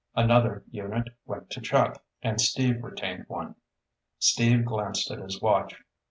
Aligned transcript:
Another 0.15 0.63
unit 0.71 1.09
went 1.27 1.51
to 1.51 1.61
Chuck, 1.61 2.03
and 2.23 2.41
Steve 2.41 2.81
retained 2.81 3.25
one. 3.27 3.53
Steve 4.17 4.65
glanced 4.65 5.11
at 5.11 5.19
his 5.19 5.43
watch. 5.43 5.79